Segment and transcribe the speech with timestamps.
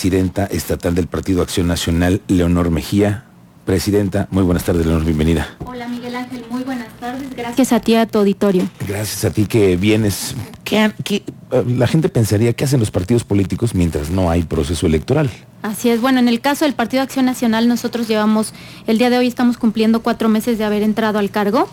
[0.00, 3.24] presidenta estatal del Partido Acción Nacional, Leonor Mejía.
[3.66, 5.46] Presidenta, muy buenas tardes, Leonor, bienvenida.
[5.66, 7.28] Hola Miguel Ángel, muy buenas tardes.
[7.36, 8.66] Gracias a ti, a tu auditorio.
[8.88, 10.34] Gracias a ti que vienes.
[10.64, 11.16] ¿Qué, qué,
[11.50, 15.28] eh, la gente pensaría que hacen los partidos políticos mientras no hay proceso electoral.
[15.60, 16.00] Así es.
[16.00, 18.54] Bueno, en el caso del Partido Acción Nacional, nosotros llevamos,
[18.86, 21.68] el día de hoy estamos cumpliendo cuatro meses de haber entrado al cargo.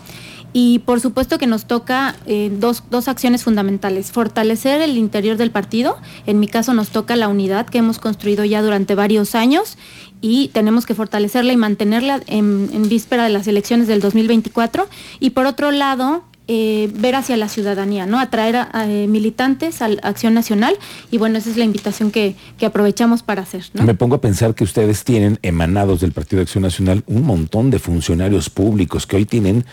[0.52, 4.12] Y por supuesto que nos toca eh, dos, dos, acciones fundamentales.
[4.12, 5.98] Fortalecer el interior del partido.
[6.26, 9.76] En mi caso nos toca la unidad que hemos construido ya durante varios años
[10.20, 14.88] y tenemos que fortalecerla y mantenerla en, víspera de las elecciones del 2024.
[15.20, 18.18] Y por otro lado, eh, ver hacia la ciudadanía, ¿no?
[18.18, 20.76] Atraer a, eh, militantes a Acción Nacional
[21.10, 23.66] y bueno, esa es la invitación que, que aprovechamos para hacer.
[23.74, 23.84] ¿no?
[23.84, 27.70] Me pongo a pensar que ustedes tienen emanados del Partido de Acción Nacional un montón
[27.70, 29.66] de funcionarios públicos que hoy tienen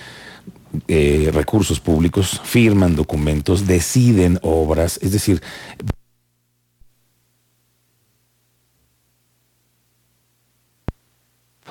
[0.87, 5.41] eh, recursos públicos, firman documentos, deciden obras, es decir,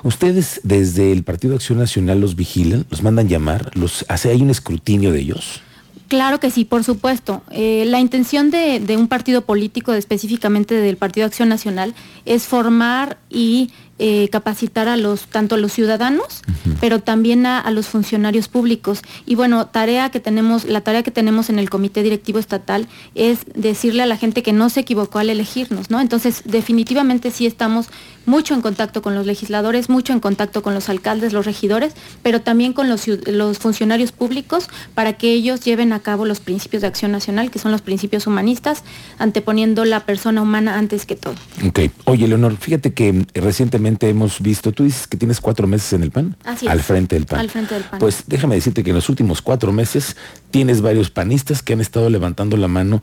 [0.03, 4.51] ¿Ustedes desde el Partido Acción Nacional los vigilan, los mandan llamar, los hace hay un
[4.51, 5.61] escrutinio de ellos?
[6.07, 7.41] Claro que sí, por supuesto.
[7.49, 13.17] Eh, la intención de, de, un partido político, específicamente del Partido Acción Nacional, es formar
[13.31, 16.77] y eh, capacitar a los, tanto a los ciudadanos, uh -huh.
[16.81, 19.01] pero también a, a, los funcionarios públicos.
[19.25, 23.39] Y bueno, tarea que tenemos, la tarea que tenemos en el Comité Directivo Estatal es
[23.55, 26.01] decirle a la gente que no se equivocó al elegirnos, ¿no?
[26.01, 27.87] Entonces, definitivamente sí estamos
[28.25, 32.41] mucho en contacto con los legisladores, mucho en contacto con los alcaldes, los regidores, pero
[32.41, 36.87] también con los, los funcionarios públicos para que ellos lleven a cabo los principios de
[36.87, 38.83] acción nacional, que son los principios humanistas,
[39.19, 41.35] anteponiendo la persona humana antes que todo.
[41.65, 41.79] Ok.
[42.05, 46.11] Oye, Leonor, fíjate que recientemente hemos visto, tú dices que tienes cuatro meses en el
[46.11, 46.85] PAN, Así al es.
[46.85, 47.39] frente del PAN.
[47.39, 47.99] Al frente del PAN.
[47.99, 50.15] Pues déjame decirte que en los últimos cuatro meses
[50.51, 53.01] tienes varios panistas que han estado levantando la mano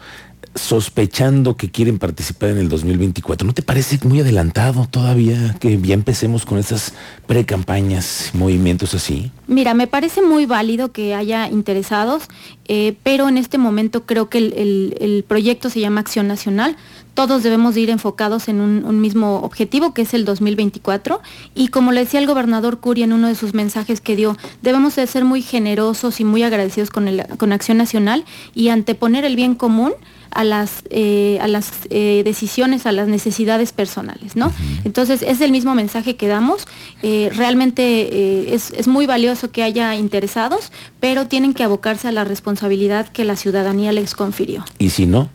[0.54, 3.46] sospechando que quieren participar en el 2024.
[3.46, 6.92] ¿No te parece muy adelantado todavía que ya empecemos con esas
[7.26, 9.30] pre-campañas, movimientos así?
[9.46, 12.24] Mira, me parece muy válido que haya interesados,
[12.68, 16.76] eh, pero en este momento creo que el, el, el, proyecto se llama Acción Nacional.
[17.14, 21.20] Todos debemos de ir enfocados en un, un, mismo objetivo, que es el 2024.
[21.54, 24.96] Y como le decía el gobernador Curi en uno de sus mensajes que dio, debemos
[24.96, 28.24] de ser muy generosos y muy agradecidos con, el, con Acción Nacional
[28.54, 29.92] y anteponer el bien común
[30.34, 34.52] a las, eh, a las eh, decisiones, a las necesidades personales, ¿no?
[34.84, 36.66] Entonces, es el mismo mensaje que damos.
[37.02, 42.24] Eh, realmente es, es, muy valioso que haya interesados, pero tienen que abocarse a la
[42.24, 44.64] responsabilidad que la ciudadanía les confirió.
[44.78, 45.28] ¿Y si no?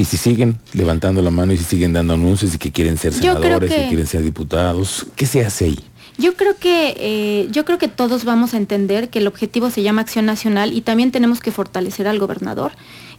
[0.00, 3.12] ¿Y si siguen levantando la mano y si siguen dando anuncios y que quieren ser
[3.12, 3.82] senadores, que...
[3.82, 5.06] que quieren ser diputados?
[5.14, 5.78] ¿Qué se hace ahí?
[6.16, 9.82] Yo creo que eh, yo creo que todos vamos a entender que el objetivo se
[9.82, 12.72] llama acción nacional y también tenemos que fortalecer al gobernador.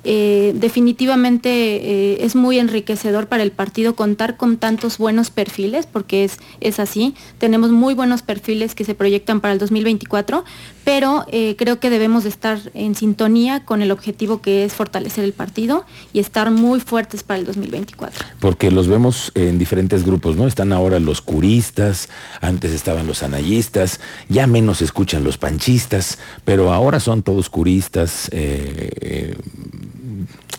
[0.04, 6.24] Eh, definitivamente eh, es muy enriquecedor para el partido contar con tantos buenos perfiles, porque
[6.24, 7.14] es, es así.
[7.38, 10.44] Tenemos muy buenos perfiles que se proyectan para el 2024,
[10.84, 15.24] pero eh, creo que debemos de estar en sintonía con el objetivo que es fortalecer
[15.24, 18.26] el partido y estar muy fuertes para el 2024.
[18.40, 20.48] Porque los vemos en diferentes grupos, ¿no?
[20.48, 22.10] Están ahora los curistas,
[22.42, 24.00] antes estaban los anayistas,
[24.30, 28.30] ya menos escuchan los panchistas, pero ahora son todos curistas.
[28.32, 29.36] Eh,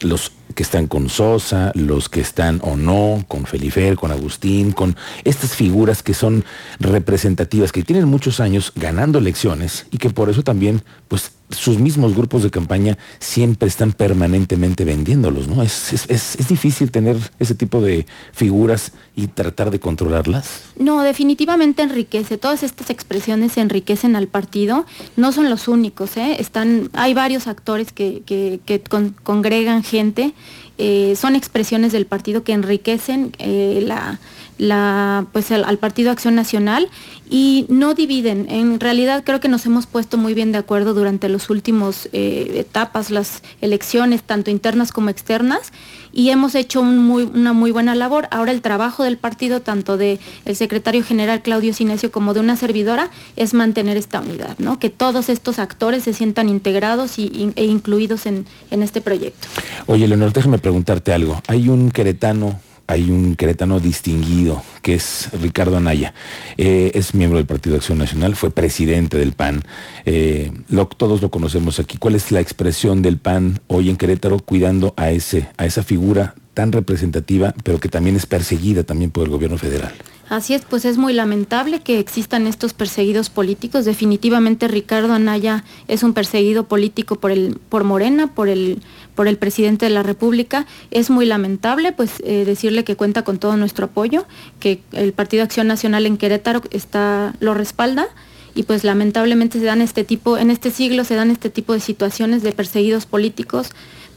[0.00, 4.96] los que están con Sosa, los que están o no, con Felifer, con Agustín, con
[5.24, 6.44] estas figuras que son
[6.80, 12.14] representativas, que tienen muchos años ganando elecciones y que por eso también, pues, sus mismos
[12.14, 15.62] grupos de campaña siempre están permanentemente vendiéndolos, ¿no?
[15.62, 20.62] Es, es, es, difícil tener ese tipo de figuras y tratar de controlarlas.
[20.76, 22.38] No, definitivamente enriquece.
[22.38, 24.86] Todas estas expresiones enriquecen al partido.
[25.16, 26.36] No son los únicos, ¿eh?
[26.38, 30.34] Están, hay varios actores que, que, que con, congregan gente.
[30.78, 36.88] Eh, son expresiones del partido que enriquecen eh, la, pues al, Partido Acción Nacional
[37.28, 38.46] y no dividen.
[38.48, 42.54] En realidad creo que nos hemos puesto muy bien de acuerdo durante los últimos eh,
[42.56, 45.72] etapas, las elecciones, tanto internas como externas,
[46.12, 48.28] y hemos hecho una muy buena labor.
[48.30, 52.56] Ahora el trabajo del partido, tanto del de secretario general Claudio Sinesio como de una
[52.56, 54.78] servidora, es mantener esta unidad, ¿no?
[54.78, 59.48] que todos estos actores se sientan integrados y, e incluidos en, en este proyecto.
[59.86, 61.40] Oye, Leonor, déjame preguntarte algo.
[61.48, 66.14] Hay un queretano hay un queretano distinguido que es Ricardo Anaya.
[66.56, 69.62] Eh, es miembro del Partido de Acción Nacional, fue presidente del PAN.
[70.04, 71.98] Eh, lo, todos lo conocemos aquí.
[71.98, 76.34] ¿Cuál es la expresión del PAN hoy en Querétaro cuidando a, ese, a esa figura
[76.54, 79.92] tan representativa, pero que también es perseguida también por el gobierno federal?
[80.32, 83.84] Así es, pues es muy lamentable que existan estos perseguidos políticos.
[83.84, 88.80] Definitivamente Ricardo Anaya es un perseguido político por el, por Morena, por el,
[89.14, 90.64] por el presidente de la República.
[90.90, 94.24] Es muy lamentable, pues eh, decirle que cuenta con todo nuestro apoyo,
[94.58, 98.08] que el Partido Acción Nacional en Querétaro está, lo respalda
[98.54, 101.80] y pues lamentablemente se dan este tipo, en este siglo se dan este tipo de
[101.80, 103.68] situaciones de perseguidos políticos.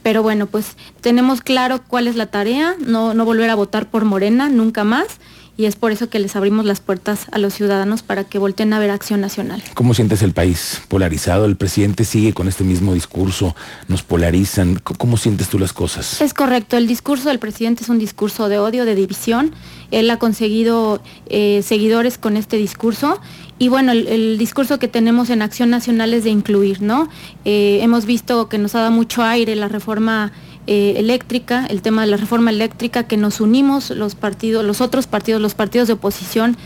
[0.01, 4.05] Pero bueno, pues tenemos claro cuál es la tarea, no, no volver a votar por
[4.05, 5.19] Morena nunca más
[5.57, 8.73] y es por eso que les abrimos las puertas a los ciudadanos para que volteen
[8.73, 9.63] a ver Acción Nacional.
[9.73, 11.45] ¿Cómo sientes el país polarizado?
[11.45, 13.55] El presidente sigue con este mismo discurso,
[13.87, 14.75] nos polarizan.
[14.75, 16.21] ¿Cómo sientes tú las cosas?
[16.21, 19.53] Es correcto, el discurso del presidente es un discurso de odio, de división.
[19.91, 23.21] Él ha conseguido eh, seguidores con este discurso
[23.57, 27.07] y bueno, el, discurso que tenemos en Acción Nacional es de incluir, ¿no?
[27.45, 30.33] Eh, hemos visto que nos ha dado mucho aire la reforma
[30.67, 35.07] eh, eléctrica, el tema de la reforma eléctrica, que nos unimos los partidos, los otros
[35.07, 36.57] partidos, los partidos de oposición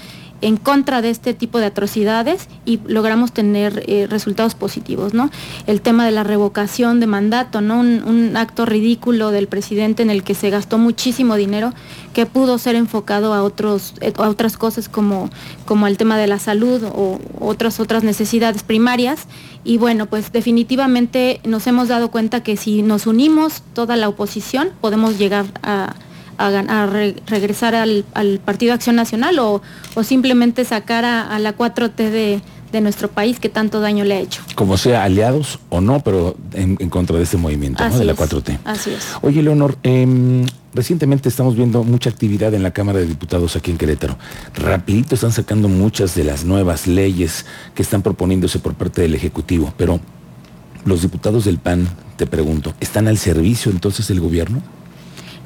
[0.42, 5.30] en contra de este tipo de atrocidades y logramos tener eh, resultados positivos, ¿no?
[5.68, 7.80] El tema de la revocación de mandato, ¿no?
[7.80, 11.74] Un, acto ridículo del presidente en el que se gastó muchísimo dinero
[12.14, 15.30] que pudo ser enfocado a, otros, eh, a otras cosas como,
[15.66, 19.26] como el tema de la salud o otras, otras necesidades primarias.
[19.64, 24.70] Y bueno, pues definitivamente nos hemos dado cuenta que si nos unimos toda la oposición
[24.80, 25.96] podemos llegar a
[26.40, 26.86] a,
[27.28, 28.06] regresar al,
[28.44, 29.62] Partido Acción Nacional o,
[30.04, 32.42] simplemente sacar a, la 4T
[32.72, 34.42] de, nuestro país que tanto daño le ha hecho.
[34.56, 38.60] Como sea, aliados o no, pero en, contra de este movimiento de la 4T.
[38.64, 39.08] Así es.
[39.22, 43.78] Oye, Leonor, em, recientemente estamos viendo mucha actividad en la Cámara de Diputados aquí en
[43.78, 44.18] Querétaro.
[44.54, 47.46] Rapidito están sacando muchas de las nuevas leyes
[47.76, 50.00] que están proponiéndose por parte del Ejecutivo, pero
[50.86, 54.62] los diputados del PAN, te pregunto, ¿están al servicio entonces del gobierno?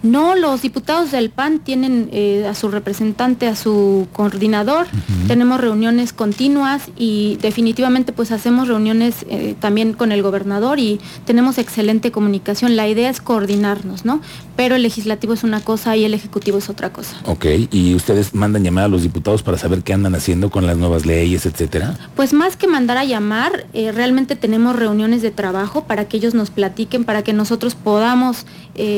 [0.03, 4.85] No, los diputados del PAN tienen eh, a su representante, a su coordinador,
[5.27, 11.57] tenemos reuniones continuas y definitivamente pues hacemos reuniones eh, también con el gobernador y tenemos
[11.57, 12.75] excelente comunicación.
[12.75, 14.19] La idea es coordinarnos, ¿no?
[14.57, 17.15] Pero el legislativo es una cosa y el ejecutivo es otra cosa.
[17.23, 20.77] Ok, ¿y ustedes mandan llamar a los diputados para saber qué andan haciendo con las
[20.77, 21.97] nuevas leyes, etcétera?
[22.17, 26.33] Pues más que mandar a llamar, eh, realmente tenemos reuniones de trabajo para que ellos
[26.33, 28.45] nos platiquen, para que nosotros podamos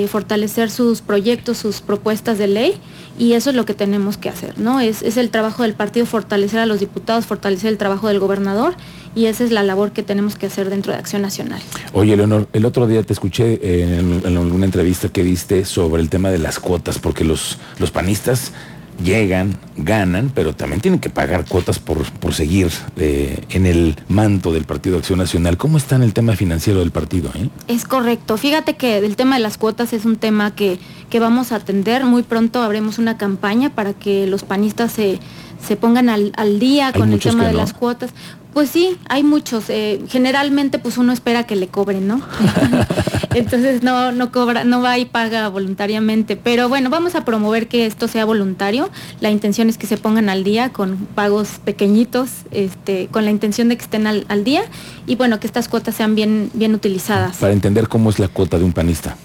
[0.10, 2.74] fortalecer sus proyectos, sus propuestas de ley
[3.18, 4.80] y eso es lo que tenemos que hacer, ¿no?
[4.80, 8.76] Es, el trabajo del partido fortalecer a los diputados, fortalecer el trabajo del gobernador
[9.16, 11.62] y esa es la labor que tenemos que hacer dentro de Acción Nacional.
[11.94, 16.30] Oye, Leonor, el otro día te escuché en, alguna entrevista que diste sobre el tema
[16.30, 18.52] de las cuotas, porque los, los panistas
[19.04, 24.52] llegan, ganan, pero también tienen que pagar cuotas por, por seguir eh, en el manto
[24.52, 25.58] del Partido Acción Nacional.
[25.58, 27.30] ¿Cómo está en el tema financiero del partido?
[27.36, 27.50] Eh?
[27.68, 28.38] Es correcto.
[28.38, 32.06] Fíjate que el tema de las cuotas es un tema que, que vamos a atender.
[32.06, 35.20] Muy pronto habremos una campaña para que los panistas se,
[35.66, 38.12] se pongan al, día con el tema de las cuotas.
[38.54, 39.70] Pues sí, hay muchos.
[39.70, 42.22] Eh, generalmente pues uno espera que le cobren, ¿no?
[43.36, 46.38] Entonces no, no cobra, no va y paga voluntariamente.
[46.38, 48.90] Pero bueno, vamos a promover que esto sea voluntario.
[49.20, 53.68] La intención es que se pongan al día con pagos pequeñitos, este, con la intención
[53.68, 54.62] de que estén al, día
[55.06, 57.38] y bueno, que estas cuotas sean bien, bien utilizadas.
[57.38, 59.18] Para entender cómo es la cuota de un panista.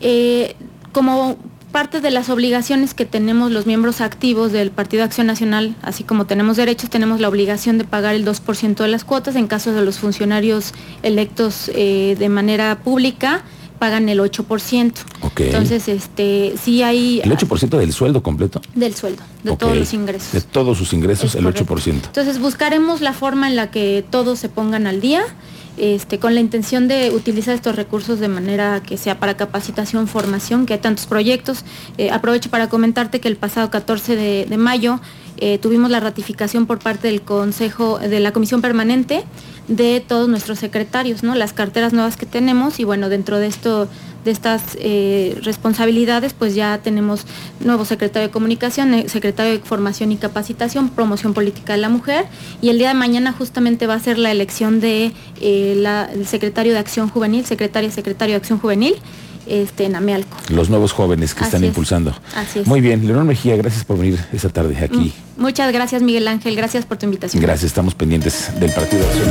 [0.00, 0.56] Eh,
[0.90, 1.36] como
[1.72, 6.26] parte de las obligaciones que tenemos los miembros activos del Partido Acción Nacional, así como
[6.26, 9.34] tenemos derechos, tenemos la obligación de pagar el 2% de las cuotas.
[9.34, 13.42] En caso de los funcionarios electos eh, de manera pública,
[13.78, 14.92] pagan el 8%.
[15.38, 17.20] Entonces, este, sí hay...
[17.24, 18.60] ¿El 8% del sueldo completo?
[18.76, 20.32] Del sueldo, de todos los ingresos.
[20.32, 21.88] De todos sus ingresos, el 8%.
[21.88, 25.24] Entonces, buscaremos la forma en la que todos se pongan al día
[25.76, 30.66] este, con la intención de utilizar estos recursos de manera que sea para capacitación, formación,
[30.66, 31.64] que hay tantos proyectos.
[31.98, 35.00] Eh, aprovecho para comentarte que el pasado 14 de, mayo
[35.38, 39.24] eh, tuvimos la ratificación por parte del Consejo, de la Comisión Permanente,
[39.68, 41.34] de todos nuestros secretarios, ¿no?
[41.34, 43.88] Las carteras nuevas que tenemos y bueno, dentro de esto
[44.24, 47.26] de estas eh, responsabilidades, pues ya tenemos
[47.60, 52.26] nuevo secretario de Comunicación, eh, secretario de Formación y Capacitación, Promoción Política de la Mujer,
[52.60, 56.78] y el día de mañana justamente va a ser la elección de eh, secretario de
[56.78, 58.94] Acción Juvenil, secretaria secretario de Acción Juvenil.
[59.44, 60.36] Este, en Amealco.
[60.50, 62.14] Los nuevos jóvenes que están impulsando.
[62.36, 62.66] Así es.
[62.68, 65.12] Muy bien, Leonor Mejía, gracias por venir esta tarde aquí.
[65.36, 67.42] Muchas gracias, Miguel Ángel, gracias por tu invitación.
[67.42, 69.30] Gracias, estamos pendientes del Partido Acción